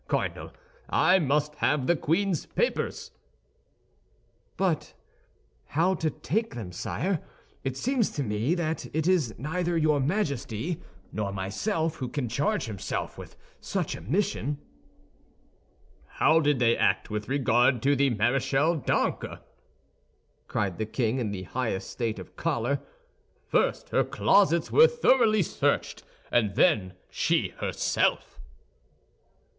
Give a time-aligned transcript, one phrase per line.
[0.07, 0.51] Cardinal,
[0.89, 3.11] I must have the queen's papers."
[4.57, 4.95] "But
[5.67, 7.21] how to take them, sire?
[7.63, 12.65] It seems to me that it is neither your Majesty nor myself who can charge
[12.65, 14.57] himself with such a mission."
[16.07, 19.41] "How did they act with regard to the Maréchale d'Ancre?"
[20.47, 22.79] cried the king, in the highest state of choler;
[23.45, 28.39] "first her closets were thoroughly searched, and then she herself."